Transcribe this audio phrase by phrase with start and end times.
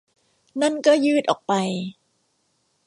[0.61, 1.53] นั่นก็ยืดออกไป